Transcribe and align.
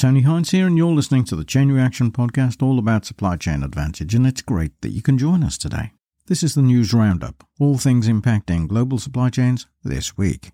Tony 0.00 0.22
Hines 0.22 0.50
here, 0.50 0.66
and 0.66 0.78
you're 0.78 0.94
listening 0.94 1.24
to 1.24 1.36
the 1.36 1.44
Chain 1.44 1.70
Reaction 1.70 2.10
podcast 2.10 2.62
all 2.62 2.78
about 2.78 3.04
supply 3.04 3.36
chain 3.36 3.62
advantage, 3.62 4.14
and 4.14 4.26
it's 4.26 4.40
great 4.40 4.72
that 4.80 4.92
you 4.92 5.02
can 5.02 5.18
join 5.18 5.44
us 5.44 5.58
today. 5.58 5.92
This 6.26 6.42
is 6.42 6.54
the 6.54 6.62
news 6.62 6.94
roundup, 6.94 7.44
all 7.58 7.76
things 7.76 8.08
impacting 8.08 8.66
global 8.66 8.96
supply 8.96 9.28
chains 9.28 9.66
this 9.84 10.16
week. 10.16 10.52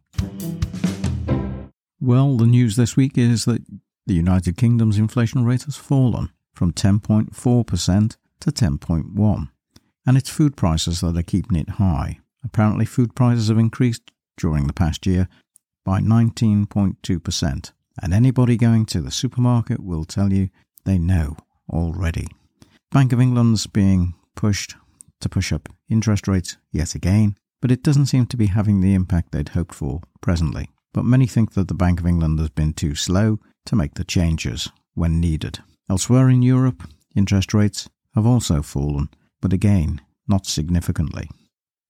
Well, 2.01 2.37
the 2.37 2.47
news 2.49 2.75
this 2.75 2.97
week 2.97 3.17
is 3.17 3.45
that 3.45 3.63
the 4.05 4.15
United 4.15 4.57
Kingdom's 4.57 4.99
inflation 4.99 5.45
rate 5.45 5.63
has 5.63 5.77
fallen 5.77 6.33
from 6.53 6.73
10.4% 6.73 8.17
to 8.41 8.51
10.1, 8.51 9.49
and 10.05 10.17
it's 10.17 10.29
food 10.29 10.57
prices 10.57 11.03
that 11.03 11.17
are 11.17 11.23
keeping 11.23 11.57
it 11.57 11.69
high. 11.69 12.19
Apparently, 12.43 12.85
food 12.85 13.15
prices 13.15 13.47
have 13.47 13.59
increased 13.59 14.11
during 14.37 14.67
the 14.67 14.73
past 14.73 15.07
year 15.07 15.29
by 15.85 16.01
19.2%, 16.01 17.71
and 18.03 18.13
anybody 18.13 18.57
going 18.57 18.87
to 18.87 19.01
the 19.01 19.11
supermarket 19.11 19.81
will 19.81 20.05
tell 20.05 20.33
you 20.33 20.49
they 20.85 20.99
know 20.99 21.37
already. 21.71 22.29
Bank 22.93 23.13
of 23.13 23.21
England's 23.21 23.67
being 23.67 24.15
pushed 24.35 24.77
to 25.21 25.29
push 25.29 25.53
up 25.53 25.69
interest 25.89 26.29
rates 26.29 26.57
yet 26.71 26.95
again, 26.95 27.37
but 27.61 27.71
it 27.71 27.83
doesn't 27.83 28.07
seem 28.07 28.27
to 28.27 28.37
be 28.37 28.47
having 28.47 28.81
the 28.81 28.95
impact 28.95 29.33
they'd 29.33 29.51
hoped 29.51 29.75
for 29.75 30.01
presently. 30.21 30.69
But 30.93 31.05
many 31.05 31.27
think 31.27 31.53
that 31.53 31.69
the 31.69 31.75
Bank 31.75 32.01
of 32.01 32.07
England 32.07 32.39
has 32.39 32.51
been 32.51 32.73
too 32.73 32.95
slow 32.95 33.39
to 33.67 33.77
make 33.77 33.95
the 33.95 34.05
changes 34.05 34.71
when 34.95 35.21
needed. 35.21 35.59
Elsewhere 35.91 36.29
in 36.29 36.43
Europe, 36.43 36.89
interest 37.15 37.53
rates 37.53 37.89
have 38.15 38.27
also 38.27 38.63
fallen, 38.63 39.09
but 39.41 39.53
again, 39.53 40.01
not 40.27 40.47
significantly. 40.47 41.29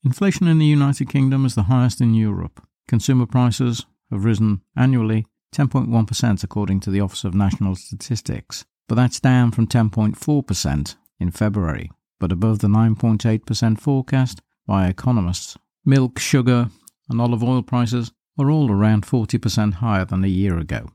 Inflation 0.04 0.46
in 0.46 0.58
the 0.58 0.66
United 0.66 1.08
Kingdom 1.08 1.44
is 1.44 1.54
the 1.54 1.64
highest 1.64 2.00
in 2.00 2.14
Europe. 2.14 2.62
Consumer 2.88 3.26
prices 3.26 3.86
have 4.10 4.24
risen 4.24 4.60
annually 4.76 5.26
10.1% 5.56 6.44
according 6.44 6.80
to 6.80 6.90
the 6.90 7.00
Office 7.00 7.24
of 7.24 7.34
National 7.34 7.74
Statistics, 7.74 8.66
but 8.88 8.94
that's 8.94 9.18
down 9.18 9.50
from 9.50 9.66
10.4% 9.66 10.96
in 11.18 11.30
February, 11.30 11.90
but 12.20 12.30
above 12.30 12.58
the 12.58 12.68
9.8% 12.68 13.80
forecast 13.80 14.42
by 14.66 14.86
economists. 14.86 15.56
Milk, 15.82 16.18
sugar, 16.18 16.68
and 17.08 17.22
olive 17.22 17.42
oil 17.42 17.62
prices 17.62 18.12
were 18.36 18.50
all 18.50 18.70
around 18.70 19.06
40% 19.06 19.74
higher 19.74 20.04
than 20.04 20.22
a 20.22 20.28
year 20.28 20.58
ago. 20.58 20.90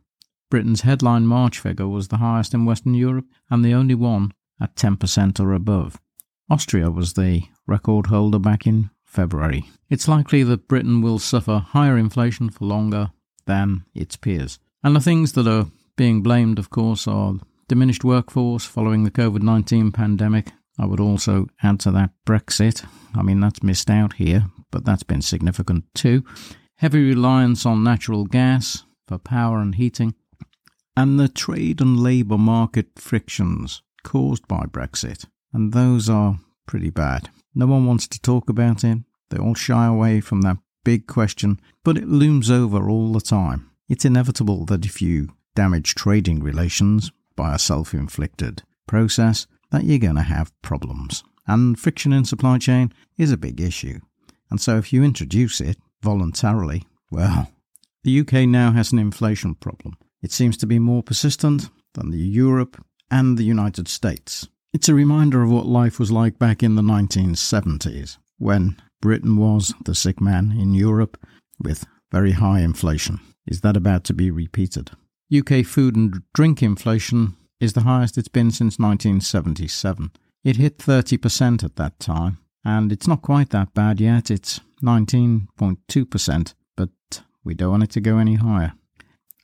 Britain's 0.52 0.82
headline 0.82 1.26
March 1.26 1.58
figure 1.58 1.88
was 1.88 2.10
the 2.10 2.18
highest 2.18 2.54
in 2.54 2.66
Western 2.66 2.94
Europe 2.94 3.26
and 3.50 3.66
the 3.66 3.74
only 3.74 3.96
one 3.96 4.32
at 4.62 4.76
10% 4.76 5.40
or 5.40 5.54
above. 5.54 6.00
Austria 6.52 6.92
was 6.92 7.14
the 7.14 7.44
record 7.66 8.08
holder 8.08 8.38
back 8.38 8.68
in 8.68 8.92
February. 9.04 9.66
It's 9.90 10.08
likely 10.08 10.44
that 10.44 10.68
Britain 10.68 11.02
will 11.02 11.18
suffer 11.18 11.58
higher 11.60 11.98
inflation 11.98 12.52
for 12.52 12.66
longer 12.66 13.12
than 13.52 13.84
its 13.94 14.16
peers. 14.16 14.60
And 14.82 14.96
the 14.96 15.02
things 15.02 15.34
that 15.34 15.46
are 15.46 15.68
being 15.98 16.22
blamed, 16.22 16.58
of 16.58 16.70
course, 16.70 17.06
are 17.06 17.34
diminished 17.68 18.06
workforce 18.06 18.66
following 18.66 19.04
the 19.04 19.12
COVID 19.12 19.42
19 19.42 19.92
pandemic. 19.92 20.54
I 20.80 20.86
would 20.86 21.02
also 21.02 21.48
add 21.62 21.82
to 21.82 21.92
that 21.92 22.12
Brexit. 22.26 22.86
I 23.14 23.22
mean, 23.22 23.42
that's 23.42 23.62
missed 23.62 23.90
out 23.90 24.14
here, 24.14 24.46
but 24.72 24.86
that's 24.86 25.04
been 25.04 25.22
significant 25.22 25.84
too. 25.94 26.24
Heavy 26.78 27.04
reliance 27.10 27.66
on 27.66 27.84
natural 27.84 28.26
gas 28.26 28.86
for 29.06 29.18
power 29.18 29.60
and 29.60 29.76
heating, 29.76 30.16
and 30.96 31.20
the 31.20 31.28
trade 31.28 31.82
and 31.82 32.00
labour 32.00 32.38
market 32.38 32.88
frictions 32.96 33.82
caused 34.04 34.48
by 34.48 34.64
Brexit. 34.64 35.26
And 35.52 35.74
those 35.74 36.10
are 36.10 36.40
pretty 36.66 36.90
bad. 36.90 37.30
No 37.54 37.66
one 37.68 37.86
wants 37.86 38.08
to 38.08 38.22
talk 38.22 38.50
about 38.50 38.86
it. 38.86 39.00
They 39.30 39.38
all 39.38 39.56
shy 39.56 39.86
away 39.86 40.22
from 40.22 40.42
that 40.42 40.58
big 40.84 41.08
question, 41.08 41.60
but 41.84 41.98
it 41.98 42.08
looms 42.08 42.50
over 42.50 42.90
all 42.90 43.12
the 43.12 43.22
time. 43.22 43.72
It's 43.90 44.06
inevitable 44.06 44.66
that 44.66 44.86
if 44.86 45.02
you 45.02 45.30
damage 45.56 45.96
trading 45.96 46.42
relations 46.42 47.12
by 47.36 47.54
a 47.54 47.60
self 47.60 47.94
inflicted 47.94 48.64
process, 48.88 49.48
that 49.72 49.84
you're 49.84 50.00
going 50.00 50.16
to 50.16 50.22
have 50.22 50.54
problems. 50.62 51.24
And 51.48 51.80
friction 51.80 52.14
in 52.14 52.26
supply 52.26 52.58
chain 52.58 52.94
is 53.18 53.32
a 53.32 53.38
big 53.38 53.60
issue. 53.60 54.00
And 54.50 54.62
so 54.62 54.78
if 54.78 54.94
you 54.94 55.04
introduce 55.04 55.60
it 55.62 55.78
voluntarily, 56.02 56.84
well, 57.10 57.52
the 58.04 58.20
UK 58.20 58.34
now 58.48 58.72
has 58.72 58.92
an 58.92 59.00
inflation 59.00 59.56
problem. 59.56 59.98
It 60.22 60.32
seems 60.32 60.58
to 60.58 60.68
be 60.68 60.80
more 60.80 61.04
persistent 61.04 61.70
than 61.94 62.12
the 62.12 62.18
Europe 62.18 62.84
and 63.10 63.38
the 63.38 63.44
United 63.44 63.88
States. 63.88 64.48
It's 64.74 64.90
a 64.90 64.94
reminder 64.94 65.42
of 65.42 65.52
what 65.52 65.66
life 65.66 66.00
was 66.00 66.12
like 66.12 66.40
back 66.40 66.64
in 66.64 66.76
the 66.76 66.82
1970s, 66.82 68.18
when 68.38 68.78
Britain 69.02 69.36
was 69.36 69.74
the 69.84 69.96
sick 69.96 70.22
man 70.22 70.56
in 70.58 70.74
Europe 70.74 71.18
with 71.60 71.86
very 72.12 72.34
high 72.34 72.60
inflation. 72.60 73.20
Is 73.48 73.62
that 73.62 73.76
about 73.76 74.04
to 74.06 74.14
be 74.14 74.30
repeated? 74.30 74.92
UK 75.36 75.66
food 75.66 75.96
and 75.96 76.22
drink 76.34 76.62
inflation 76.62 77.36
is 77.60 77.74
the 77.74 77.82
highest 77.82 78.18
it's 78.18 78.28
been 78.28 78.52
since 78.52 78.78
1977. 78.78 80.12
It 80.44 80.58
hit 80.58 80.78
30% 80.78 81.64
at 81.64 81.76
that 81.76 82.00
time, 82.00 82.38
and 82.64 82.92
it's 82.92 83.08
not 83.08 83.22
quite 83.22 83.50
that 83.50 83.74
bad 83.74 84.00
yet. 84.00 84.30
It's 84.30 84.60
19.2%, 84.84 86.54
but 86.76 86.90
we 87.44 87.54
don't 87.54 87.72
want 87.72 87.84
it 87.84 87.92
to 87.92 88.02
go 88.02 88.18
any 88.18 88.36
higher. 88.36 88.74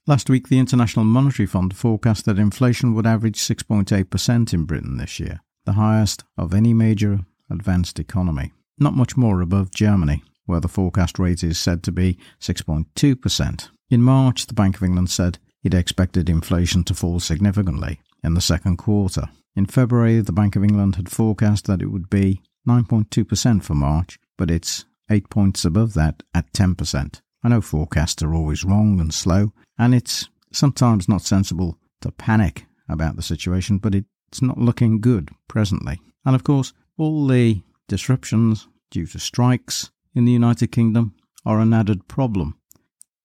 Last 0.05 0.29
week, 0.29 0.47
the 0.47 0.59
International 0.59 1.05
Monetary 1.05 1.47
Fund 1.47 1.75
forecast 1.75 2.25
that 2.25 2.39
inflation 2.39 2.93
would 2.93 3.05
average 3.05 3.39
6.8% 3.39 4.53
in 4.53 4.63
Britain 4.63 4.97
this 4.97 5.19
year, 5.19 5.41
the 5.65 5.73
highest 5.73 6.23
of 6.37 6.53
any 6.53 6.73
major 6.73 7.19
advanced 7.49 7.99
economy 7.99 8.51
not 8.79 8.95
much 8.95 9.17
more 9.17 9.41
above 9.41 9.71
Germany, 9.71 10.23
where 10.45 10.59
the 10.59 10.67
forecast 10.67 11.19
rate 11.19 11.43
is 11.43 11.59
said 11.59 11.83
to 11.83 11.91
be 11.91 12.17
6.2%. 12.39 13.69
In 13.89 14.01
March, 14.01 14.45
the 14.45 14.53
Bank 14.53 14.75
of 14.75 14.83
England 14.83 15.09
said 15.09 15.39
it 15.63 15.73
expected 15.73 16.29
inflation 16.29 16.83
to 16.85 16.93
fall 16.93 17.19
significantly 17.19 17.99
in 18.23 18.33
the 18.33 18.41
second 18.41 18.77
quarter. 18.77 19.29
In 19.55 19.65
February, 19.65 20.21
the 20.21 20.31
Bank 20.31 20.55
of 20.55 20.63
England 20.63 20.95
had 20.95 21.09
forecast 21.09 21.65
that 21.65 21.81
it 21.81 21.87
would 21.87 22.09
be 22.09 22.41
9.2% 22.67 23.63
for 23.63 23.73
March, 23.73 24.19
but 24.37 24.51
it's 24.51 24.85
8 25.09 25.29
points 25.29 25.65
above 25.65 25.93
that 25.93 26.23
at 26.33 26.51
10%. 26.53 27.21
I 27.43 27.49
know 27.49 27.61
forecasts 27.61 28.21
are 28.21 28.33
always 28.33 28.63
wrong 28.63 28.99
and 28.99 29.13
slow, 29.13 29.53
and 29.77 29.95
it's 29.95 30.29
sometimes 30.51 31.07
not 31.07 31.21
sensible 31.21 31.77
to 32.01 32.11
panic 32.11 32.65
about 32.89 33.15
the 33.15 33.21
situation, 33.21 33.77
but 33.77 33.95
it's 33.95 34.41
not 34.41 34.57
looking 34.57 34.99
good 34.99 35.29
presently. 35.47 35.99
And 36.25 36.35
of 36.35 36.43
course, 36.43 36.73
all 36.97 37.27
the 37.27 37.61
Disruptions 37.87 38.67
due 38.91 39.07
to 39.07 39.19
strikes 39.19 39.91
in 40.13 40.25
the 40.25 40.31
United 40.31 40.71
Kingdom 40.71 41.15
are 41.45 41.59
an 41.59 41.73
added 41.73 42.07
problem. 42.07 42.57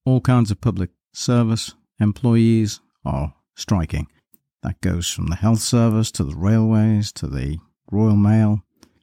All 0.05 0.21
kinds 0.21 0.51
of 0.51 0.61
public 0.61 0.91
service 1.13 1.75
employees 1.99 2.81
are 3.05 3.35
striking. 3.57 4.07
That 4.63 4.81
goes 4.81 5.09
from 5.09 5.27
the 5.27 5.37
health 5.37 5.61
service 5.61 6.13
to 6.13 6.25
the 6.25 6.37
railways 6.37 7.11
to 7.13 7.27
the 7.27 7.59
Royal 7.91 8.17
Mail 8.17 8.63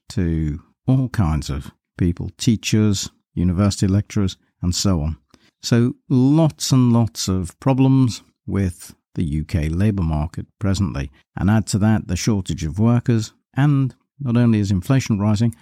to 0.09 0.61
all 0.87 1.09
kinds 1.09 1.49
of 1.49 1.71
people, 1.97 2.31
teachers, 2.37 3.09
university 3.33 3.87
lecturers, 3.87 4.37
and 4.61 4.73
so 4.73 5.01
on. 5.01 5.17
So, 5.61 5.95
lots 6.07 6.71
and 6.71 6.93
lots 6.93 7.27
of 7.27 7.59
problems 7.59 8.23
with 8.47 8.95
the 9.15 9.41
UK 9.41 9.69
labour 9.69 10.03
market 10.03 10.47
presently. 10.57 11.11
And 11.35 11.49
add 11.49 11.67
to 11.67 11.77
that 11.79 12.07
the 12.07 12.15
shortage 12.15 12.63
of 12.63 12.79
workers 12.79 13.33
and 13.53 13.93
not 14.19 14.37
only 14.37 14.59
is 14.59 14.71
inflation 14.71 15.19
rising, 15.19 15.55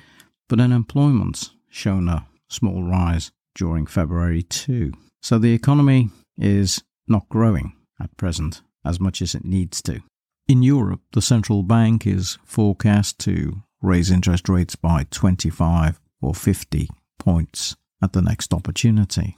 but 0.47 0.59
unemployment's 0.59 1.51
shown 1.69 2.07
a 2.07 2.25
small 2.50 2.84
rise 2.84 3.31
during 3.56 3.85
February 3.85 4.44
too. 4.44 4.94
So 5.22 5.38
the 5.38 5.53
economy 5.53 6.09
is 6.38 6.81
not 7.07 7.29
growing 7.29 7.73
at 8.00 8.16
present 8.18 8.62
as 8.85 9.00
much 9.00 9.22
as 9.22 9.35
it 9.35 9.44
needs 9.44 9.81
to. 9.84 10.01
In 10.47 10.63
Europe, 10.63 11.01
the 11.12 11.22
central 11.22 11.63
bank 11.63 12.07
is 12.07 12.38
forecast 12.45 13.19
to 13.19 13.57
raise 13.81 14.09
interest 14.09 14.47
rates 14.47 14.75
by 14.75 15.06
25 15.12 16.00
or 16.22 16.34
50 16.34 16.89
points 17.19 17.75
at 18.01 18.13
the 18.13 18.21
next 18.21 18.54
opportunity. 18.54 19.36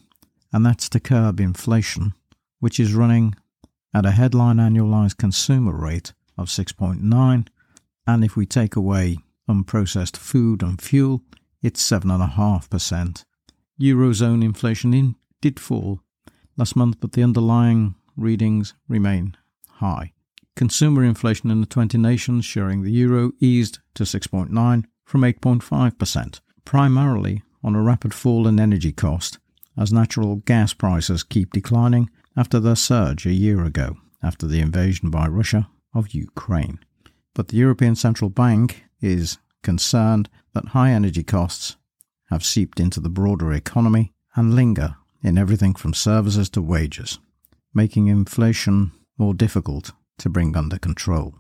And 0.54 0.66
that's 0.66 0.90
to 0.90 1.00
curb 1.00 1.40
inflation, 1.40 2.14
which 2.60 2.80
is 2.80 2.94
running 2.94 3.36
at 3.94 4.06
a 4.06 4.12
headline 4.12 4.58
annualized 4.58 5.18
consumer 5.18 5.74
rate 5.74 6.14
of 6.38 6.48
6.9 6.48 7.48
and 8.14 8.24
if 8.24 8.36
we 8.36 8.46
take 8.46 8.76
away 8.76 9.18
unprocessed 9.48 10.18
food 10.18 10.64
and 10.64 10.82
fuel, 10.82 11.22
it's 11.62 11.88
7.5%. 11.88 13.24
Eurozone 13.80 14.44
inflation 14.44 14.94
in, 14.94 15.16
did 15.42 15.60
fall 15.60 16.00
last 16.58 16.76
month, 16.76 16.98
but 17.00 17.12
the 17.12 17.24
underlying 17.24 17.96
readings 18.18 18.74
remain 18.88 19.38
high. 19.74 20.12
Consumer 20.56 21.04
inflation 21.04 21.52
in 21.52 21.62
the 21.62 21.68
20 21.68 21.98
nations 21.98 22.46
sharing 22.46 22.82
the 22.82 22.92
euro 22.92 23.32
eased 23.40 23.78
to 23.94 24.04
6.9 24.04 24.86
from 25.06 25.22
8.5%, 25.22 26.40
primarily 26.66 27.44
on 27.64 27.76
a 27.76 27.82
rapid 27.82 28.14
fall 28.14 28.48
in 28.48 28.60
energy 28.60 28.92
cost 28.92 29.38
as 29.78 29.94
natural 29.94 30.38
gas 30.38 30.74
prices 30.74 31.24
keep 31.24 31.54
declining 31.54 32.10
after 32.36 32.60
their 32.60 32.76
surge 32.76 33.26
a 33.26 33.34
year 33.34 33.64
ago 33.64 33.98
after 34.24 34.48
the 34.48 34.60
invasion 34.60 35.10
by 35.12 35.28
Russia 35.28 35.70
of 35.94 36.14
Ukraine. 36.14 36.80
But 37.40 37.48
the 37.48 37.56
European 37.56 37.96
Central 37.96 38.30
Bank 38.30 38.84
is 39.00 39.38
concerned 39.64 40.28
that 40.54 40.76
high 40.76 40.92
energy 40.92 41.24
costs 41.24 41.78
have 42.30 42.44
seeped 42.44 42.82
into 42.82 43.00
the 43.00 43.08
broader 43.08 43.54
economy 43.54 44.12
and 44.36 44.54
linger 44.54 44.98
in 45.24 45.38
everything 45.38 45.74
from 45.74 45.94
services 45.94 46.50
to 46.50 46.62
wages, 46.62 47.18
making 47.74 48.08
inflation 48.08 48.92
more 49.18 49.34
difficult 49.34 49.94
to 50.18 50.28
bring 50.28 50.58
under 50.58 50.78
control. 50.78 51.34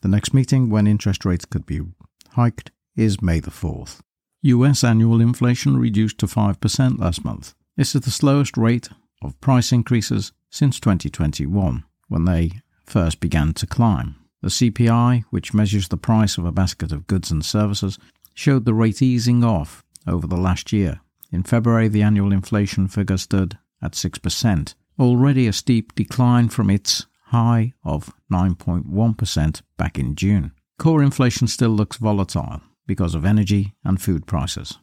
The 0.00 0.08
next 0.08 0.32
meeting 0.32 0.70
when 0.70 0.86
interest 0.86 1.26
rates 1.26 1.44
could 1.44 1.66
be 1.66 1.82
hiked 2.30 2.70
is 2.96 3.20
May 3.20 3.40
the 3.40 3.50
4th. 3.50 4.00
US 4.40 4.82
annual 4.82 5.20
inflation 5.20 5.76
reduced 5.76 6.16
to 6.20 6.26
5% 6.26 6.98
last 6.98 7.22
month. 7.22 7.52
This 7.76 7.94
is 7.94 8.00
the 8.00 8.10
slowest 8.10 8.56
rate 8.56 8.88
of 9.20 9.38
price 9.42 9.72
increases 9.72 10.32
since 10.48 10.80
2021, 10.80 11.84
when 12.08 12.24
they 12.24 12.62
first 12.86 13.20
began 13.20 13.52
to 13.52 13.66
climb. 13.66 14.23
The 14.44 14.50
CPI, 14.50 15.24
which 15.30 15.54
measures 15.54 15.88
the 15.88 15.96
price 15.96 16.36
of 16.36 16.44
a 16.44 16.52
basket 16.52 16.92
of 16.92 17.06
goods 17.06 17.30
and 17.30 17.42
services, 17.42 17.98
showed 18.34 18.66
the 18.66 18.74
rate 18.74 19.00
easing 19.00 19.42
off 19.42 19.82
over 20.06 20.26
the 20.26 20.36
last 20.36 20.70
year. 20.70 21.00
In 21.32 21.44
February, 21.44 21.88
the 21.88 22.02
annual 22.02 22.30
inflation 22.30 22.86
figure 22.86 23.16
stood 23.16 23.56
at 23.80 23.92
6%, 23.92 24.74
already 24.98 25.46
a 25.46 25.52
steep 25.54 25.94
decline 25.94 26.50
from 26.50 26.68
its 26.68 27.06
high 27.28 27.72
of 27.84 28.12
9.1% 28.30 29.62
back 29.78 29.98
in 29.98 30.14
June. 30.14 30.52
Core 30.78 31.02
inflation 31.02 31.46
still 31.46 31.70
looks 31.70 31.96
volatile 31.96 32.60
because 32.86 33.14
of 33.14 33.24
energy 33.24 33.72
and 33.82 34.02
food 34.02 34.26
prices. 34.26 34.78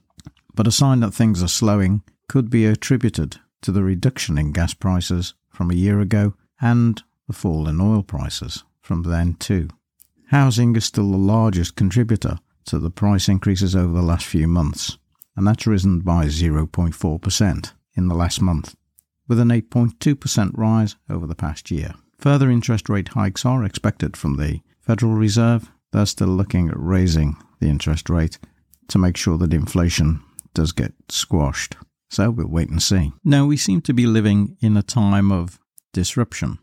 But 0.56 0.66
a 0.66 0.72
sign 0.72 1.02
that 1.02 1.14
things 1.14 1.44
are 1.44 1.48
slowing 1.48 2.02
could 2.28 2.50
be 2.50 2.66
attributed 2.66 3.38
to 3.62 3.72
the 3.72 3.84
reduction 3.84 4.40
in 4.40 4.54
gas 4.54 4.74
prices 4.74 5.36
from 5.52 5.70
a 5.70 5.76
year 5.76 6.00
ago 6.00 6.34
and 6.60 7.04
the 7.28 7.34
fall 7.34 7.68
in 7.68 7.80
oil 7.80 8.02
prices 8.02 8.64
from 8.82 9.04
then 9.04 9.36
too. 9.36 9.70
Housing 10.30 10.76
is 10.76 10.86
still 10.86 11.12
the 11.12 11.18
largest 11.18 11.76
contributor 11.76 12.40
to 12.66 12.80
the 12.80 12.90
price 12.90 13.28
increases 13.28 13.76
over 13.76 13.94
the 13.94 14.02
last 14.02 14.26
few 14.26 14.48
months, 14.48 14.98
and 15.36 15.48
that's 15.48 15.68
risen 15.68 16.00
by 16.00 16.26
0.4% 16.26 17.74
in 17.96 18.08
the 18.08 18.16
last 18.16 18.42
month, 18.42 18.76
with 19.28 19.40
an 19.40 19.50
8.2% 19.50 20.52
rise 20.58 20.96
over 21.10 21.28
the 21.28 21.36
past 21.36 21.72
year. 21.72 21.94
Further 22.20 22.50
interest 22.50 22.88
rate 22.88 23.10
hikes 23.10 23.46
are 23.46 23.64
expected 23.64 24.16
from 24.16 24.38
the 24.38 24.62
Federal 24.80 25.14
Reserve. 25.14 25.72
They're 25.92 26.06
still 26.06 26.28
looking 26.28 26.70
at 26.70 26.80
raising 26.80 27.36
the 27.60 27.68
interest 27.68 28.10
rate 28.10 28.38
to 28.90 28.98
make 28.98 29.18
sure 29.18 29.38
that 29.38 29.54
inflation 29.54 30.22
does 30.54 30.72
get 30.72 30.94
squashed. 31.10 31.76
So 32.10 32.30
we'll 32.30 32.48
wait 32.48 32.70
and 32.70 32.82
see. 32.82 33.14
Now, 33.24 33.46
we 33.46 33.58
seem 33.58 33.82
to 33.82 33.94
be 33.94 34.06
living 34.06 34.58
in 34.60 34.76
a 34.76 34.84
time 34.84 35.32
of 35.32 35.60
disruption, 35.94 36.60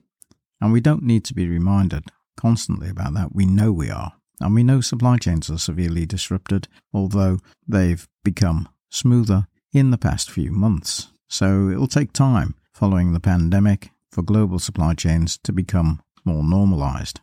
and 0.61 0.73
we 0.73 0.81
don't 0.81 1.03
need 1.03 1.25
to 1.25 1.35
be 1.35 1.49
reminded 1.49 2.05
constantly 2.37 2.89
about 2.89 3.15
that. 3.15 3.35
We 3.35 3.47
know 3.47 3.73
we 3.73 3.91
are. 3.91 4.13
And 4.41 4.55
we 4.55 4.63
know 4.63 4.81
supply 4.81 5.17
chains 5.19 5.51
are 5.51 5.59
severely 5.59 6.07
disrupted, 6.07 6.69
although 6.93 7.39
they've 7.67 8.07
become 8.23 8.69
smoother 8.89 9.49
in 9.73 9.91
the 9.91 9.99
past 9.99 10.31
few 10.31 10.53
months. 10.53 11.09
So 11.29 11.69
it'll 11.69 11.89
take 11.89 12.13
time 12.13 12.55
following 12.73 13.13
the 13.13 13.21
pandemic 13.21 13.91
for 14.11 14.23
global 14.23 14.59
supply 14.59 14.95
chains 14.95 15.39
to 15.43 15.53
become 15.53 16.01
more 16.25 16.45
normalized. 16.45 17.21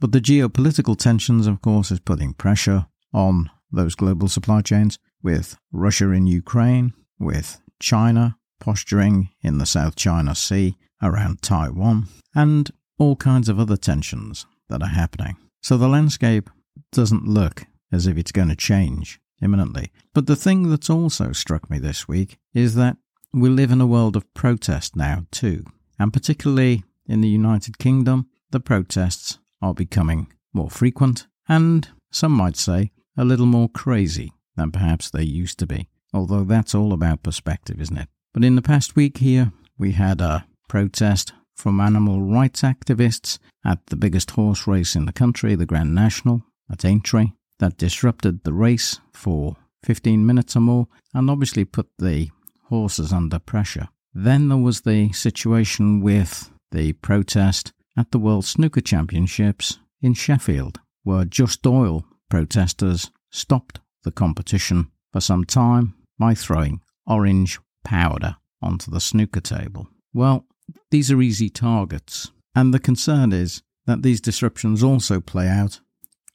But 0.00 0.12
the 0.12 0.20
geopolitical 0.20 0.96
tensions, 0.96 1.46
of 1.46 1.62
course, 1.62 1.90
is 1.90 2.00
putting 2.00 2.32
pressure 2.32 2.86
on 3.12 3.50
those 3.70 3.94
global 3.94 4.28
supply 4.28 4.62
chains 4.62 4.98
with 5.22 5.56
Russia 5.72 6.10
in 6.10 6.26
Ukraine, 6.26 6.94
with 7.18 7.60
China 7.78 8.36
posturing 8.60 9.30
in 9.42 9.58
the 9.58 9.66
South 9.66 9.96
China 9.96 10.34
Sea 10.34 10.76
around 11.02 11.42
Taiwan, 11.42 12.08
and 12.34 12.70
all 12.98 13.16
kinds 13.16 13.48
of 13.48 13.58
other 13.58 13.76
tensions 13.76 14.46
that 14.68 14.82
are 14.82 14.88
happening. 14.88 15.36
So 15.62 15.76
the 15.76 15.88
landscape 15.88 16.50
doesn't 16.92 17.26
look 17.26 17.66
as 17.92 18.06
if 18.06 18.16
it's 18.16 18.32
going 18.32 18.48
to 18.48 18.56
change 18.56 19.20
imminently. 19.42 19.90
But 20.12 20.26
the 20.26 20.36
thing 20.36 20.70
that's 20.70 20.90
also 20.90 21.32
struck 21.32 21.70
me 21.70 21.78
this 21.78 22.08
week 22.08 22.38
is 22.52 22.74
that 22.74 22.96
we 23.32 23.48
live 23.48 23.70
in 23.70 23.80
a 23.80 23.86
world 23.86 24.16
of 24.16 24.32
protest 24.34 24.96
now, 24.96 25.26
too. 25.30 25.64
And 25.98 26.12
particularly 26.12 26.84
in 27.06 27.20
the 27.20 27.28
United 27.28 27.78
Kingdom, 27.78 28.28
the 28.50 28.60
protests 28.60 29.38
are 29.60 29.74
becoming 29.74 30.32
more 30.52 30.70
frequent 30.70 31.26
and, 31.48 31.88
some 32.10 32.32
might 32.32 32.56
say, 32.56 32.92
a 33.16 33.24
little 33.24 33.46
more 33.46 33.68
crazy 33.68 34.32
than 34.56 34.70
perhaps 34.70 35.10
they 35.10 35.22
used 35.22 35.58
to 35.58 35.66
be. 35.66 35.88
Although 36.12 36.44
that's 36.44 36.74
all 36.74 36.92
about 36.92 37.22
perspective, 37.22 37.80
isn't 37.80 37.98
it? 37.98 38.08
But 38.32 38.44
in 38.44 38.54
the 38.54 38.62
past 38.62 38.96
week 38.96 39.18
here, 39.18 39.52
we 39.76 39.92
had 39.92 40.20
a 40.20 40.46
protest 40.68 41.32
from 41.54 41.80
animal 41.80 42.22
rights 42.22 42.62
activists 42.62 43.38
at 43.64 43.86
the 43.86 43.96
biggest 43.96 44.32
horse 44.32 44.66
race 44.66 44.96
in 44.96 45.06
the 45.06 45.12
country, 45.12 45.54
the 45.54 45.66
Grand 45.66 45.94
National 45.94 46.42
at 46.70 46.84
Aintree, 46.84 47.32
that 47.58 47.78
disrupted 47.78 48.44
the 48.44 48.52
race 48.52 49.00
for 49.12 49.56
15 49.84 50.26
minutes 50.26 50.56
or 50.56 50.60
more 50.60 50.88
and 51.12 51.30
obviously 51.30 51.64
put 51.64 51.88
the 51.98 52.30
horses 52.64 53.12
under 53.12 53.38
pressure. 53.38 53.88
Then 54.12 54.48
there 54.48 54.58
was 54.58 54.82
the 54.82 55.12
situation 55.12 56.00
with 56.00 56.50
the 56.70 56.92
protest 56.94 57.72
at 57.96 58.10
the 58.10 58.18
World 58.18 58.44
Snooker 58.44 58.80
Championships 58.80 59.78
in 60.00 60.14
Sheffield, 60.14 60.80
where 61.02 61.24
Just 61.24 61.66
Oil 61.66 62.04
protesters 62.28 63.10
stopped 63.30 63.80
the 64.02 64.10
competition 64.10 64.90
for 65.12 65.20
some 65.20 65.44
time 65.44 65.94
by 66.18 66.34
throwing 66.34 66.80
orange 67.06 67.58
powder 67.84 68.36
onto 68.62 68.90
the 68.90 69.00
snooker 69.00 69.40
table. 69.40 69.88
Well, 70.12 70.46
these 70.90 71.10
are 71.10 71.20
easy 71.20 71.50
targets, 71.50 72.30
and 72.54 72.72
the 72.72 72.78
concern 72.78 73.32
is 73.32 73.62
that 73.86 74.02
these 74.02 74.20
disruptions 74.20 74.82
also 74.82 75.20
play 75.20 75.48
out 75.48 75.80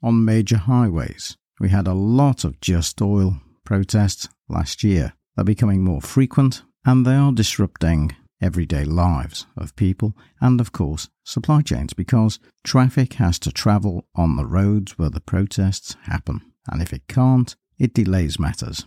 on 0.03 0.25
major 0.25 0.57
highways. 0.57 1.37
We 1.59 1.69
had 1.69 1.87
a 1.87 1.93
lot 1.93 2.43
of 2.43 2.61
Just 2.61 3.01
Oil 3.01 3.37
protests 3.65 4.29
last 4.47 4.83
year. 4.83 5.13
They're 5.35 5.45
becoming 5.45 5.83
more 5.83 6.01
frequent 6.01 6.63
and 6.85 7.05
they 7.05 7.15
are 7.15 7.31
disrupting 7.31 8.15
everyday 8.41 8.85
lives 8.85 9.45
of 9.57 9.75
people 9.75 10.15
and, 10.39 10.61
of 10.61 10.71
course, 10.71 11.09
supply 11.25 11.61
chains 11.61 11.93
because 11.93 12.39
traffic 12.63 13.13
has 13.13 13.37
to 13.39 13.51
travel 13.51 14.05
on 14.15 14.37
the 14.37 14.45
roads 14.45 14.97
where 14.97 15.09
the 15.09 15.21
protests 15.21 15.95
happen. 16.03 16.41
And 16.67 16.81
if 16.81 16.93
it 16.93 17.07
can't, 17.07 17.55
it 17.77 17.93
delays 17.93 18.39
matters. 18.39 18.85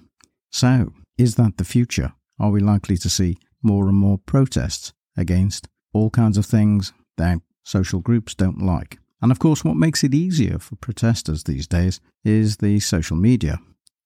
So, 0.50 0.92
is 1.18 1.34
that 1.36 1.58
the 1.58 1.64
future? 1.64 2.14
Are 2.38 2.50
we 2.50 2.60
likely 2.60 2.96
to 2.98 3.10
see 3.10 3.38
more 3.62 3.88
and 3.88 3.96
more 3.96 4.18
protests 4.18 4.92
against 5.16 5.68
all 5.92 6.10
kinds 6.10 6.38
of 6.38 6.46
things 6.46 6.92
that 7.16 7.40
social 7.64 8.00
groups 8.00 8.34
don't 8.34 8.62
like? 8.62 8.98
And 9.20 9.30
of 9.30 9.38
course, 9.38 9.64
what 9.64 9.76
makes 9.76 10.02
it 10.02 10.14
easier 10.14 10.58
for 10.58 10.76
protesters 10.76 11.44
these 11.44 11.66
days 11.66 12.00
is 12.24 12.56
the 12.56 12.80
social 12.80 13.16
media. 13.16 13.58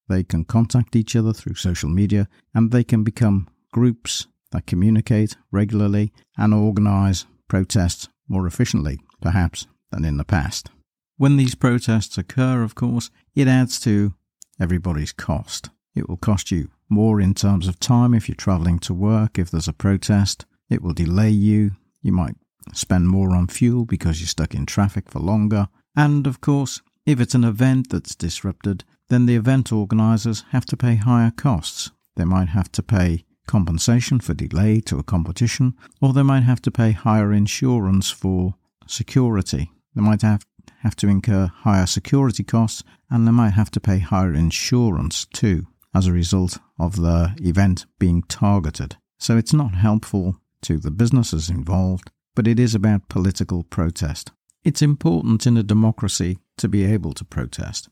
They 0.08 0.22
can 0.22 0.44
contact 0.44 0.94
each 0.94 1.16
other 1.16 1.32
through 1.32 1.54
social 1.54 1.88
media 1.88 2.28
and 2.54 2.70
they 2.70 2.84
can 2.84 3.02
become 3.02 3.48
groups 3.72 4.26
that 4.52 4.66
communicate 4.66 5.36
regularly 5.50 6.12
and 6.36 6.54
organise 6.54 7.26
protests 7.48 8.08
more 8.28 8.46
efficiently, 8.46 9.00
perhaps, 9.20 9.66
than 9.90 10.04
in 10.04 10.16
the 10.16 10.24
past. 10.24 10.70
When 11.16 11.36
these 11.36 11.54
protests 11.54 12.18
occur, 12.18 12.62
of 12.62 12.74
course, 12.74 13.10
it 13.34 13.48
adds 13.48 13.80
to 13.80 14.14
everybody's 14.60 15.12
cost. 15.12 15.70
It 15.94 16.08
will 16.08 16.18
cost 16.18 16.50
you 16.50 16.70
more 16.88 17.20
in 17.20 17.34
terms 17.34 17.66
of 17.68 17.80
time 17.80 18.14
if 18.14 18.28
you're 18.28 18.36
travelling 18.36 18.78
to 18.80 18.94
work, 18.94 19.38
if 19.38 19.50
there's 19.50 19.68
a 19.68 19.72
protest. 19.72 20.44
It 20.68 20.82
will 20.82 20.94
delay 20.94 21.30
you. 21.30 21.72
You 22.02 22.12
might 22.12 22.36
spend 22.72 23.08
more 23.08 23.34
on 23.34 23.46
fuel 23.48 23.84
because 23.84 24.20
you're 24.20 24.28
stuck 24.28 24.54
in 24.54 24.66
traffic 24.66 25.10
for 25.10 25.20
longer. 25.20 25.68
And 25.94 26.26
of 26.26 26.40
course, 26.40 26.82
if 27.04 27.20
it's 27.20 27.34
an 27.34 27.44
event 27.44 27.90
that's 27.90 28.14
disrupted, 28.14 28.84
then 29.08 29.26
the 29.26 29.36
event 29.36 29.72
organisers 29.72 30.44
have 30.50 30.66
to 30.66 30.76
pay 30.76 30.96
higher 30.96 31.30
costs. 31.30 31.92
They 32.16 32.24
might 32.24 32.48
have 32.48 32.72
to 32.72 32.82
pay 32.82 33.24
compensation 33.46 34.18
for 34.18 34.34
delay 34.34 34.80
to 34.80 34.98
a 34.98 35.04
competition, 35.04 35.74
or 36.00 36.12
they 36.12 36.24
might 36.24 36.42
have 36.42 36.60
to 36.62 36.70
pay 36.70 36.90
higher 36.90 37.32
insurance 37.32 38.10
for 38.10 38.56
security. 38.86 39.70
They 39.94 40.02
might 40.02 40.22
have, 40.22 40.44
have 40.80 40.96
to 40.96 41.08
incur 41.08 41.46
higher 41.46 41.86
security 41.86 42.42
costs, 42.42 42.82
and 43.08 43.26
they 43.26 43.32
might 43.32 43.50
have 43.50 43.70
to 43.72 43.80
pay 43.80 44.00
higher 44.00 44.34
insurance 44.34 45.26
too 45.26 45.66
as 45.94 46.06
a 46.06 46.12
result 46.12 46.58
of 46.78 46.96
the 46.96 47.34
event 47.40 47.86
being 47.98 48.22
targeted. 48.22 48.96
So 49.18 49.36
it's 49.36 49.54
not 49.54 49.74
helpful 49.76 50.36
to 50.62 50.78
the 50.78 50.90
businesses 50.90 51.48
involved, 51.48 52.10
but 52.34 52.46
it 52.46 52.58
is 52.58 52.74
about 52.74 53.08
political 53.08 53.62
protest. 53.64 54.32
It's 54.64 54.82
important 54.82 55.46
in 55.46 55.56
a 55.56 55.62
democracy 55.62 56.38
to 56.58 56.68
be 56.68 56.84
able 56.84 57.12
to 57.14 57.24
protest. 57.24 57.88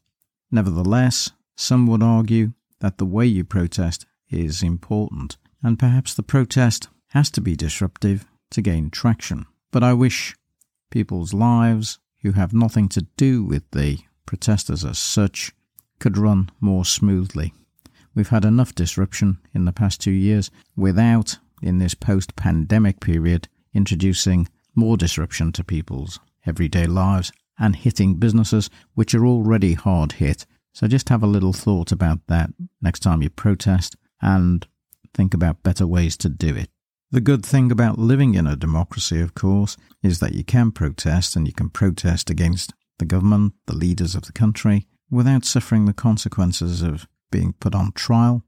Nevertheless, 0.51 1.31
some 1.57 1.87
would 1.87 2.03
argue 2.03 2.53
that 2.81 2.99
the 2.99 3.07
way 3.07 3.27
you 3.27 3.45
protest 3.45 4.07
is 4.29 4.63
important, 4.63 5.37
and 5.63 5.79
perhaps 5.79 6.15
the 6.15 6.23
protest 6.23 6.89
has 7.09 7.31
to 7.31 7.41
be 7.41 7.57
disruptive 7.57 8.27
to 8.51 8.63
gain 8.63 8.91
traction. 8.91 9.47
But 9.71 9.83
I 9.85 9.93
wish 9.93 10.37
people's 10.91 11.33
lives 11.33 11.99
who 12.23 12.33
have 12.33 12.53
nothing 12.53 12.89
to 12.89 13.07
do 13.17 13.45
with 13.45 13.71
the 13.71 13.99
protesters 14.27 14.85
as 14.85 14.99
such 14.99 15.53
could 15.99 16.19
run 16.19 16.51
more 16.61 16.85
smoothly. 16.85 17.53
We've 18.15 18.29
had 18.29 18.45
enough 18.45 18.75
disruption 18.75 19.39
in 19.53 19.65
the 19.65 19.73
past 19.73 20.01
two 20.01 20.11
years 20.11 20.51
without, 20.77 21.39
in 21.65 21.79
this 21.79 21.95
post 21.95 22.37
pandemic 22.37 23.01
period, 23.01 23.49
introducing 23.73 24.49
more 24.75 24.97
disruption 24.97 25.53
to 25.53 25.65
people's 25.65 26.21
everyday 26.47 26.87
lives 26.87 27.33
and 27.59 27.77
hitting 27.77 28.17
businesses 28.17 28.69
which 28.95 29.15
are 29.15 29.27
already 29.27 29.75
hard 29.75 30.13
hit. 30.13 30.47
So 30.73 30.89
just 30.89 31.09
have 31.09 31.23
a 31.23 31.29
little 31.29 31.53
thought 31.53 31.93
about 31.93 32.27
that 32.27 32.51
next 32.83 33.01
time 33.01 33.23
you 33.23 33.31
protest 33.31 33.97
and 34.21 34.67
think 35.15 35.33
about 35.33 35.63
better 35.63 35.87
ways 35.87 36.17
to 36.19 36.29
do 36.29 36.55
it. 36.57 36.69
The 37.11 37.21
good 37.21 37.47
thing 37.47 37.71
about 37.71 37.99
living 37.99 38.35
in 38.35 38.47
a 38.47 38.57
democracy, 38.57 39.21
of 39.21 39.35
course, 39.35 39.77
is 40.03 40.19
that 40.19 40.35
you 40.35 40.43
can 40.43 40.73
protest 40.73 41.37
and 41.37 41.47
you 41.47 41.53
can 41.53 41.71
protest 41.71 42.29
against 42.29 42.73
the 42.99 43.05
government, 43.05 43.53
the 43.67 43.77
leaders 43.77 44.17
of 44.17 44.23
the 44.23 44.33
country, 44.33 44.89
without 45.11 45.45
suffering 45.45 45.85
the 45.85 45.93
consequences 45.93 46.83
of 46.83 47.07
being 47.31 47.53
put 47.61 47.75
on 47.75 47.93
trial 47.93 48.43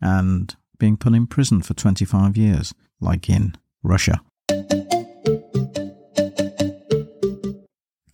and 0.00 0.56
being 0.78 0.96
put 0.96 1.14
in 1.14 1.26
prison 1.26 1.62
for 1.62 1.74
25 1.74 2.36
years, 2.36 2.74
like 3.00 3.28
in 3.28 3.54
Russia. 3.82 4.20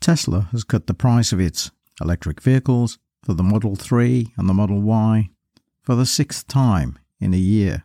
Tesla 0.00 0.48
has 0.52 0.64
cut 0.64 0.86
the 0.86 0.94
price 0.94 1.32
of 1.32 1.40
its 1.40 1.70
electric 2.00 2.42
vehicles 2.42 2.98
for 3.22 3.32
the 3.32 3.42
Model 3.42 3.74
3 3.74 4.34
and 4.36 4.48
the 4.48 4.54
Model 4.54 4.80
Y 4.82 5.30
for 5.82 5.94
the 5.94 6.06
sixth 6.06 6.46
time 6.46 6.98
in 7.20 7.32
a 7.32 7.38
year. 7.38 7.84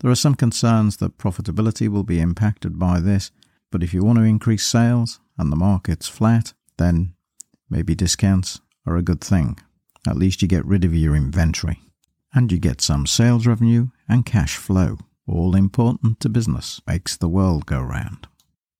There 0.00 0.10
are 0.10 0.16
some 0.16 0.34
concerns 0.34 0.98
that 0.98 1.16
profitability 1.16 1.88
will 1.88 2.02
be 2.02 2.20
impacted 2.20 2.78
by 2.78 3.00
this, 3.00 3.30
but 3.70 3.82
if 3.82 3.94
you 3.94 4.04
want 4.04 4.18
to 4.18 4.24
increase 4.24 4.66
sales 4.66 5.20
and 5.38 5.50
the 5.50 5.56
market's 5.56 6.08
flat, 6.08 6.52
then 6.76 7.14
maybe 7.70 7.94
discounts 7.94 8.60
are 8.86 8.96
a 8.96 9.02
good 9.02 9.22
thing. 9.22 9.58
At 10.06 10.16
least 10.16 10.42
you 10.42 10.48
get 10.48 10.66
rid 10.66 10.84
of 10.84 10.94
your 10.94 11.16
inventory. 11.16 11.80
And 12.34 12.50
you 12.50 12.58
get 12.58 12.80
some 12.80 13.06
sales 13.06 13.46
revenue 13.46 13.88
and 14.08 14.26
cash 14.26 14.56
flow. 14.56 14.98
All 15.26 15.54
important 15.54 16.20
to 16.20 16.28
business, 16.28 16.80
makes 16.86 17.16
the 17.16 17.28
world 17.28 17.64
go 17.64 17.80
round. 17.80 18.26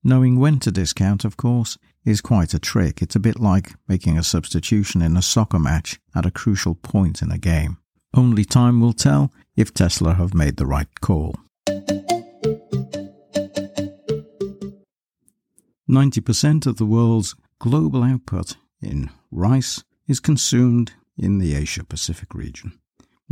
Knowing 0.03 0.39
when 0.39 0.59
to 0.61 0.71
discount, 0.71 1.25
of 1.25 1.37
course, 1.37 1.79
is 2.05 2.21
quite 2.21 2.53
a 2.53 2.59
trick. 2.59 3.01
It's 3.01 3.17
a 3.17 3.21
bit 3.21 3.41
like 3.41 3.73
making 3.89 4.19
a 4.19 4.23
substitution 4.23 5.01
in 5.01 5.17
a 5.17 5.23
soccer 5.23 5.59
match 5.59 5.99
at 6.15 6.27
a 6.27 6.31
crucial 6.31 6.75
point 6.75 7.23
in 7.23 7.31
a 7.31 7.39
game. 7.39 7.79
Only 8.13 8.45
time 8.45 8.81
will 8.81 8.93
tell 8.93 9.33
if 9.57 9.73
Tesla 9.73 10.15
have 10.15 10.35
made 10.35 10.57
the 10.57 10.67
right 10.67 10.89
call. 11.01 11.37
90% 15.89 16.67
of 16.67 16.77
the 16.77 16.87
world's 16.87 17.35
global 17.59 18.03
output 18.03 18.57
in 18.83 19.11
rice 19.31 19.85
is 20.07 20.21
consumed 20.21 20.93
in 21.17 21.39
the 21.39 21.55
Asia 21.55 21.85
Pacific 21.85 22.35
region. 22.35 22.79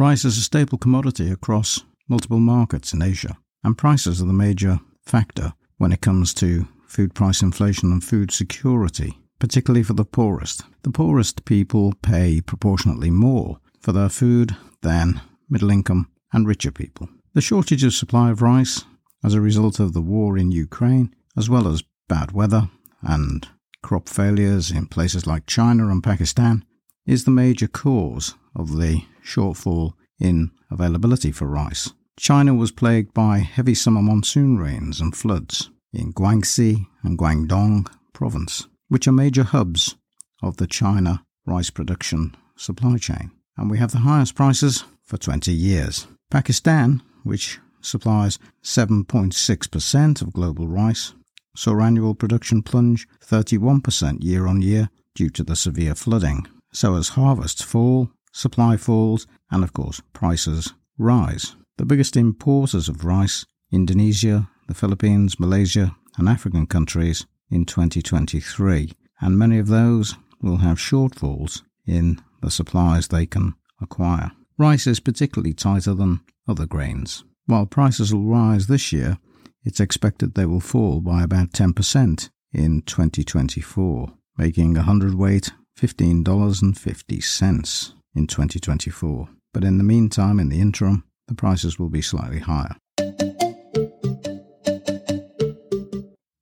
Rice 0.02 0.24
is 0.24 0.36
a 0.36 0.40
staple 0.40 0.78
commodity 0.78 1.30
across 1.30 1.84
multiple 2.08 2.40
markets 2.40 2.92
in 2.92 3.02
Asia, 3.02 3.38
and 3.62 3.78
prices 3.78 4.20
are 4.20 4.24
the 4.24 4.32
major 4.32 4.80
factor 5.06 5.52
when 5.78 5.92
it 5.92 6.00
comes 6.00 6.34
to 6.34 6.66
food 6.88 7.14
price 7.14 7.40
inflation 7.40 7.92
and 7.92 8.02
food 8.02 8.32
security, 8.32 9.16
particularly 9.38 9.84
for 9.84 9.92
the 9.92 10.04
poorest. 10.04 10.64
The 10.82 10.90
poorest 10.90 11.44
people 11.44 11.92
pay 12.02 12.40
proportionately 12.40 13.12
more 13.12 13.58
for 13.78 13.92
their 13.92 14.08
food 14.08 14.56
than 14.80 15.20
middle 15.48 15.70
income 15.70 16.08
and 16.32 16.48
richer 16.48 16.72
people. 16.72 17.08
The 17.34 17.40
shortage 17.40 17.84
of 17.84 17.94
supply 17.94 18.32
of 18.32 18.42
rice 18.42 18.82
as 19.22 19.34
a 19.34 19.40
result 19.40 19.78
of 19.78 19.92
the 19.92 20.02
war 20.02 20.36
in 20.36 20.50
Ukraine, 20.50 21.14
as 21.36 21.48
well 21.48 21.68
as 21.68 21.84
bad 22.08 22.32
weather 22.32 22.70
and 23.02 23.46
crop 23.84 24.08
failures 24.08 24.68
in 24.72 24.86
places 24.86 25.28
like 25.28 25.46
China 25.46 25.86
and 25.90 26.02
Pakistan, 26.02 26.64
is 27.06 27.24
the 27.24 27.30
major 27.30 27.68
cause 27.68 28.34
of 28.56 28.78
the 28.78 29.04
shortfall 29.24 29.92
in 30.18 30.50
availability 30.70 31.32
for 31.32 31.46
rice. 31.46 31.92
China 32.18 32.54
was 32.54 32.70
plagued 32.70 33.14
by 33.14 33.38
heavy 33.38 33.74
summer 33.74 34.02
monsoon 34.02 34.58
rains 34.58 35.00
and 35.00 35.16
floods 35.16 35.70
in 35.92 36.12
Guangxi 36.12 36.86
and 37.02 37.18
Guangdong 37.18 37.86
province, 38.12 38.66
which 38.88 39.06
are 39.06 39.12
major 39.12 39.44
hubs 39.44 39.96
of 40.42 40.56
the 40.56 40.66
China 40.66 41.24
rice 41.46 41.70
production 41.70 42.34
supply 42.56 42.98
chain. 42.98 43.30
And 43.56 43.70
we 43.70 43.78
have 43.78 43.92
the 43.92 43.98
highest 43.98 44.34
prices 44.34 44.84
for 45.02 45.16
20 45.16 45.52
years. 45.52 46.06
Pakistan, 46.30 47.02
which 47.22 47.58
supplies 47.80 48.38
7.6% 48.62 50.22
of 50.22 50.32
global 50.32 50.68
rice, 50.68 51.14
saw 51.54 51.80
annual 51.80 52.14
production 52.14 52.62
plunge 52.62 53.06
31% 53.24 54.22
year 54.22 54.46
on 54.46 54.62
year 54.62 54.88
due 55.14 55.28
to 55.30 55.42
the 55.44 55.56
severe 55.56 55.94
flooding. 55.94 56.46
So 56.72 56.94
as 56.94 57.10
harvests 57.10 57.62
fall, 57.62 58.10
supply 58.32 58.76
falls, 58.76 59.26
and 59.50 59.62
of 59.62 59.72
course 59.72 60.02
prices 60.12 60.74
rise. 60.98 61.54
The 61.78 61.84
biggest 61.84 62.16
importers 62.16 62.88
of 62.88 63.04
rice, 63.04 63.46
Indonesia, 63.70 64.48
the 64.68 64.74
Philippines, 64.74 65.38
Malaysia, 65.38 65.94
and 66.18 66.28
African 66.28 66.66
countries 66.66 67.26
in 67.50 67.64
2023, 67.64 68.92
and 69.20 69.38
many 69.38 69.58
of 69.58 69.68
those 69.68 70.16
will 70.40 70.58
have 70.58 70.78
shortfalls 70.78 71.62
in 71.86 72.20
the 72.42 72.50
supplies 72.50 73.08
they 73.08 73.26
can 73.26 73.54
acquire. 73.80 74.30
Rice 74.58 74.86
is 74.86 75.00
particularly 75.00 75.54
tighter 75.54 75.94
than 75.94 76.20
other 76.46 76.66
grains. 76.66 77.24
While 77.46 77.66
prices 77.66 78.14
will 78.14 78.24
rise 78.24 78.66
this 78.66 78.92
year, 78.92 79.18
it's 79.64 79.80
expected 79.80 80.34
they 80.34 80.46
will 80.46 80.60
fall 80.60 81.00
by 81.00 81.22
about 81.22 81.52
10% 81.52 82.30
in 82.52 82.82
2024, 82.82 84.12
making 84.38 84.76
a 84.76 84.82
hundredweight 84.82 85.52
$15.50 85.78 87.92
in 88.14 88.26
2024. 88.26 89.28
But 89.52 89.64
in 89.64 89.78
the 89.78 89.84
meantime, 89.84 90.40
in 90.40 90.48
the 90.48 90.60
interim, 90.60 91.04
the 91.28 91.34
prices 91.34 91.78
will 91.78 91.88
be 91.88 92.02
slightly 92.02 92.40
higher. 92.40 92.76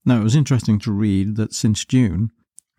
Now, 0.04 0.20
it 0.20 0.24
was 0.24 0.34
interesting 0.34 0.78
to 0.80 0.92
read 0.92 1.36
that 1.36 1.54
since 1.54 1.84
June, 1.84 2.30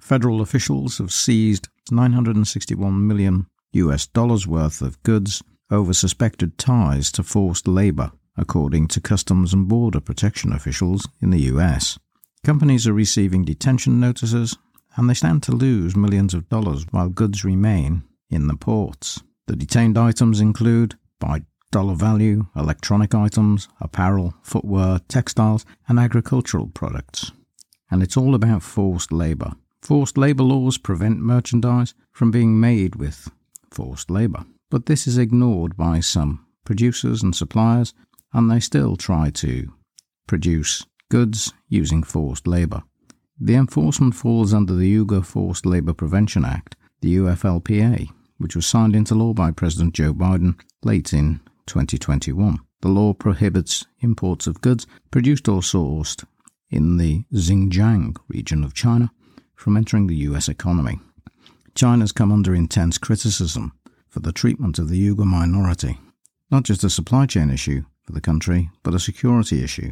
federal 0.01 0.41
officials 0.41 0.98
have 0.98 1.13
seized 1.13 1.69
961 1.89 3.07
million 3.07 3.48
US 3.74 4.05
dollars 4.07 4.45
worth 4.45 4.81
of 4.81 5.01
goods 5.03 5.41
over 5.69 5.93
suspected 5.93 6.57
ties 6.57 7.12
to 7.13 7.24
forced 7.24 7.67
labor, 7.67 8.12
according 8.36 8.88
to 8.89 9.00
Customs 9.00 9.53
and 9.53 9.67
Border 9.67 10.01
Protection 10.01 10.51
officials 10.51 11.07
in 11.21 11.29
the 11.29 11.41
US. 11.53 11.98
Companies 12.43 12.88
are 12.88 12.93
receiving 12.93 13.45
detention 13.45 14.00
notices 14.00 14.57
and 14.98 15.10
they 15.10 15.13
stand 15.13 15.43
to 15.43 15.53
lose 15.53 15.95
millions 15.95 16.33
of 16.33 16.50
dollars 16.50 16.86
while 16.91 17.07
goods 17.07 17.45
remain 17.45 18.03
in 18.31 18.47
the 18.47 18.55
ports. 18.55 19.21
The 19.47 19.55
detained 19.55 19.97
items 19.97 20.39
include, 20.39 20.95
by 21.19 21.41
dollar 21.71 21.95
value, 21.95 22.47
electronic 22.55 23.13
items, 23.13 23.67
apparel, 23.79 24.33
footwear, 24.41 25.00
textiles, 25.07 25.65
and 25.88 26.00
agricultural 26.00 26.67
products. 26.73 27.31
And 27.89 28.01
it's 28.01 28.17
all 28.17 28.33
about 28.33 28.63
forced 28.63 29.11
labour. 29.11 29.51
Forced 29.81 30.17
labour 30.17 30.43
laws 30.43 30.77
prevent 30.77 31.19
merchandise 31.19 31.93
from 32.11 32.31
being 32.31 32.59
made 32.59 32.95
with 32.95 33.29
forced 33.71 34.09
labour. 34.09 34.45
But 34.69 34.85
this 34.85 35.07
is 35.07 35.17
ignored 35.17 35.75
by 35.75 36.00
some 36.00 36.45
producers 36.65 37.23
and 37.23 37.35
suppliers, 37.35 37.93
and 38.33 38.50
they 38.50 38.59
still 38.59 38.95
try 38.95 39.29
to 39.31 39.73
produce 40.27 40.85
goods 41.09 41.53
using 41.67 42.03
forced 42.03 42.47
labour. 42.47 42.83
The 43.39 43.55
enforcement 43.55 44.15
falls 44.15 44.53
under 44.53 44.75
the 44.75 44.97
Uyghur 44.97 45.25
Forced 45.25 45.65
Labour 45.65 45.93
Prevention 45.93 46.45
Act, 46.45 46.75
the 47.01 47.17
UFLPA, 47.17 48.09
which 48.41 48.55
was 48.55 48.65
signed 48.65 48.95
into 48.95 49.15
law 49.15 49.33
by 49.33 49.51
President 49.51 49.93
Joe 49.93 50.13
Biden 50.13 50.60
late 50.83 51.13
in 51.13 51.39
2021. 51.67 52.60
The 52.81 52.89
law 52.89 53.13
prohibits 53.13 53.86
imports 54.00 54.48
of 54.48 54.62
goods 54.62 54.88
produced 55.12 55.48
or 55.48 55.62
sourced 55.62 56.25
in 56.69 56.98
the 56.98 57.24
Xinjiang 57.33 58.17
region 58.27 58.63
of 58.63 58.74
China 58.74 59.12
from 59.55 59.77
entering 59.77 60.07
the 60.07 60.15
US 60.27 60.50
economy. 60.50 61.00
China 61.75 62.01
has 62.01 62.12
come 62.12 62.31
under 62.31 62.55
intense 62.55 62.98
criticism 62.98 63.74
for 64.10 64.19
the 64.19 64.31
treatment 64.31 64.79
of 64.79 64.89
the 64.89 65.10
Uyghur 65.10 65.25
minority, 65.25 66.00
not 66.50 66.63
just 66.63 66.83
a 66.83 66.89
supply 66.89 67.25
chain 67.25 67.50
issue 67.50 67.83
for 68.01 68.12
the 68.12 68.21
country, 68.21 68.69
but 68.83 68.95
a 68.95 69.00
security 69.00 69.63
issue. 69.63 69.91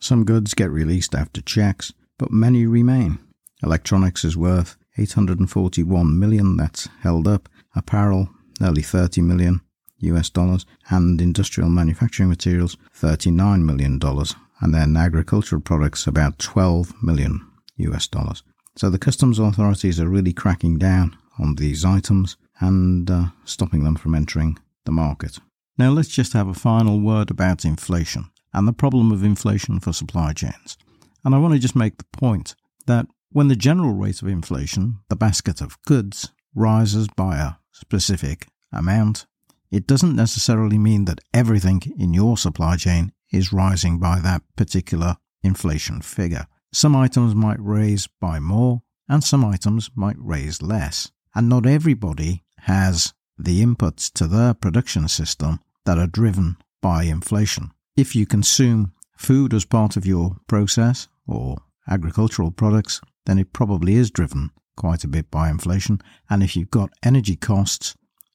Some 0.00 0.24
goods 0.24 0.54
get 0.54 0.70
released 0.70 1.14
after 1.14 1.42
checks, 1.42 1.92
but 2.18 2.32
many 2.32 2.66
remain. 2.66 3.18
Electronics 3.62 4.24
is 4.24 4.36
worth 4.36 4.76
841 4.98 6.18
million 6.18 6.56
that's 6.56 6.88
held 7.02 7.28
up, 7.28 7.48
apparel 7.74 8.28
nearly 8.60 8.82
30 8.82 9.22
million 9.22 9.60
US 9.98 10.30
dollars, 10.30 10.66
and 10.90 11.20
industrial 11.20 11.70
manufacturing 11.70 12.28
materials 12.28 12.76
39 12.92 13.64
million 13.64 13.98
dollars, 13.98 14.34
and 14.60 14.74
then 14.74 14.96
agricultural 14.96 15.60
products 15.60 16.06
about 16.06 16.38
12 16.38 17.02
million 17.02 17.46
US 17.76 18.06
dollars. 18.06 18.42
So 18.76 18.90
the 18.90 18.98
customs 18.98 19.38
authorities 19.38 20.00
are 20.00 20.08
really 20.08 20.32
cracking 20.32 20.78
down 20.78 21.16
on 21.38 21.56
these 21.56 21.84
items 21.84 22.36
and 22.60 23.10
uh, 23.10 23.26
stopping 23.44 23.84
them 23.84 23.96
from 23.96 24.14
entering 24.14 24.58
the 24.84 24.92
market. 24.92 25.38
Now 25.78 25.90
let's 25.90 26.08
just 26.08 26.32
have 26.32 26.48
a 26.48 26.54
final 26.54 27.00
word 27.00 27.30
about 27.30 27.64
inflation 27.64 28.30
and 28.52 28.68
the 28.68 28.72
problem 28.72 29.10
of 29.12 29.24
inflation 29.24 29.80
for 29.80 29.92
supply 29.92 30.32
chains. 30.32 30.76
And 31.24 31.34
I 31.34 31.38
want 31.38 31.54
to 31.54 31.60
just 31.60 31.76
make 31.76 31.98
the 31.98 32.04
point 32.12 32.54
that 32.86 33.06
when 33.30 33.48
the 33.48 33.56
general 33.56 33.92
rate 33.92 34.20
of 34.20 34.28
inflation, 34.28 34.98
the 35.08 35.16
basket 35.16 35.60
of 35.60 35.80
goods, 35.86 36.30
rises 36.54 37.08
by 37.16 37.38
a 37.38 37.52
specific 37.72 38.48
amount, 38.70 39.26
it 39.70 39.86
doesn't 39.86 40.14
necessarily 40.14 40.78
mean 40.78 41.06
that 41.06 41.20
everything 41.32 41.82
in 41.98 42.12
your 42.14 42.36
supply 42.36 42.76
chain 42.76 43.12
is 43.32 43.52
rising 43.52 43.98
by 43.98 44.20
that 44.20 44.42
particular 44.56 45.16
inflation 45.42 46.02
figure. 46.02 46.46
Some 46.72 46.94
items 46.94 47.34
might 47.34 47.60
raise 47.60 48.06
by 48.06 48.38
more, 48.38 48.82
and 49.08 49.24
some 49.24 49.44
items 49.44 49.90
might 49.94 50.16
raise 50.18 50.62
less. 50.62 51.10
And 51.34 51.48
not 51.48 51.66
everybody 51.66 52.44
has 52.60 53.14
the 53.38 53.62
inputs 53.64 54.12
to 54.12 54.26
their 54.26 54.54
production 54.54 55.08
system 55.08 55.60
that 55.84 55.98
are 55.98 56.06
driven 56.06 56.58
by 56.80 57.04
inflation. 57.04 57.70
If 57.96 58.14
you 58.14 58.26
consume 58.26 58.92
food 59.16 59.54
as 59.54 59.64
part 59.64 59.96
of 59.96 60.06
your 60.06 60.36
process 60.46 61.08
or 61.26 61.58
agricultural 61.88 62.50
products, 62.50 63.00
then 63.26 63.38
it 63.38 63.52
probably 63.52 63.94
is 63.94 64.10
driven 64.10 64.50
quite 64.76 65.04
a 65.04 65.08
bit 65.08 65.30
by 65.30 65.50
inflation. 65.50 66.00
And 66.28 66.42
if 66.42 66.56
you've 66.56 66.70
got 66.70 66.92
energy 67.02 67.36
costs 67.36 67.94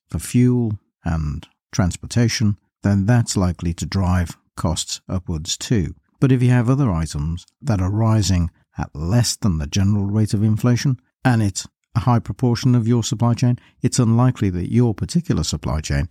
for 0.09 0.19
fuel 0.19 0.79
and 1.03 1.47
transportation, 1.71 2.57
then 2.83 3.05
that's 3.05 3.37
likely 3.37 3.73
to 3.75 3.85
drive 3.85 4.37
costs 4.55 5.01
upwards 5.07 5.57
too. 5.57 5.95
But 6.19 6.31
if 6.31 6.41
you 6.41 6.49
have 6.49 6.69
other 6.69 6.91
items 6.91 7.45
that 7.61 7.81
are 7.81 7.91
rising 7.91 8.49
at 8.77 8.95
less 8.95 9.35
than 9.35 9.57
the 9.57 9.67
general 9.67 10.05
rate 10.05 10.33
of 10.33 10.43
inflation, 10.43 10.99
and 11.23 11.41
it's 11.41 11.67
a 11.95 12.01
high 12.01 12.19
proportion 12.19 12.75
of 12.75 12.87
your 12.87 13.03
supply 13.03 13.33
chain, 13.33 13.57
it's 13.81 13.99
unlikely 13.99 14.49
that 14.51 14.71
your 14.71 14.93
particular 14.93 15.43
supply 15.43 15.81
chain 15.81 16.07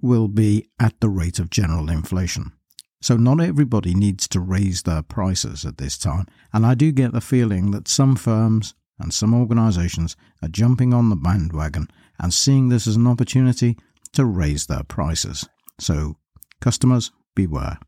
will 0.00 0.28
be 0.28 0.66
at 0.78 0.98
the 1.00 1.08
rate 1.08 1.38
of 1.38 1.50
general 1.50 1.88
inflation. 1.88 2.52
So, 3.00 3.16
not 3.16 3.40
everybody 3.40 3.94
needs 3.94 4.28
to 4.28 4.40
raise 4.40 4.82
their 4.82 5.02
prices 5.02 5.64
at 5.64 5.78
this 5.78 5.98
time, 5.98 6.26
and 6.52 6.64
I 6.64 6.74
do 6.74 6.92
get 6.92 7.12
the 7.12 7.20
feeling 7.20 7.72
that 7.72 7.88
some 7.88 8.14
firms 8.14 8.74
and 9.02 9.12
some 9.12 9.34
organisations 9.34 10.16
are 10.42 10.48
jumping 10.48 10.94
on 10.94 11.10
the 11.10 11.16
bandwagon 11.16 11.88
and 12.18 12.32
seeing 12.32 12.68
this 12.68 12.86
as 12.86 12.96
an 12.96 13.06
opportunity 13.06 13.76
to 14.12 14.24
raise 14.24 14.66
their 14.66 14.84
prices. 14.84 15.48
So, 15.78 16.16
customers, 16.60 17.10
beware. 17.34 17.78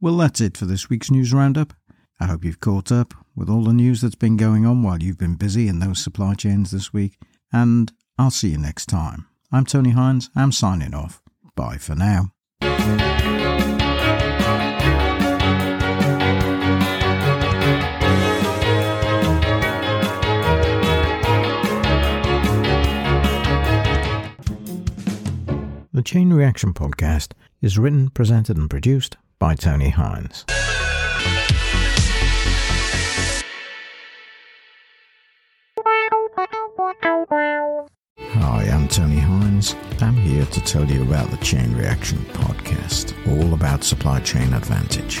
Well, 0.00 0.18
that's 0.18 0.40
it 0.40 0.56
for 0.56 0.66
this 0.66 0.90
week's 0.90 1.10
news 1.10 1.32
roundup. 1.32 1.72
I 2.20 2.26
hope 2.26 2.44
you've 2.44 2.60
caught 2.60 2.92
up 2.92 3.14
with 3.34 3.48
all 3.48 3.64
the 3.64 3.72
news 3.72 4.00
that's 4.00 4.14
been 4.14 4.36
going 4.36 4.66
on 4.66 4.82
while 4.82 5.02
you've 5.02 5.18
been 5.18 5.36
busy 5.36 5.68
in 5.68 5.78
those 5.78 6.02
supply 6.02 6.34
chains 6.34 6.70
this 6.70 6.92
week, 6.92 7.18
and 7.52 7.92
I'll 8.18 8.30
see 8.30 8.50
you 8.50 8.58
next 8.58 8.86
time. 8.86 9.26
I'm 9.50 9.64
Tony 9.64 9.90
Hines. 9.90 10.30
I'm 10.36 10.52
signing 10.52 10.94
off. 10.94 11.22
Bye 11.56 11.78
for 11.78 11.94
now. 11.94 12.32
The 25.94 26.02
Chain 26.02 26.32
Reaction 26.32 26.74
Podcast 26.74 27.34
is 27.62 27.78
written, 27.78 28.10
presented, 28.10 28.56
and 28.56 28.68
produced 28.68 29.16
by 29.38 29.54
Tony 29.54 29.90
Hines. 29.90 30.44
Hi, 38.18 38.64
I'm 38.72 38.88
Tony 38.88 39.20
Hines. 39.20 39.76
I'm 40.00 40.16
here 40.16 40.44
to 40.46 40.60
tell 40.62 40.84
you 40.84 41.02
about 41.02 41.30
the 41.30 41.36
Chain 41.36 41.72
Reaction 41.76 42.18
Podcast, 42.32 43.14
all 43.28 43.54
about 43.54 43.84
supply 43.84 44.18
chain 44.18 44.52
advantage. 44.52 45.20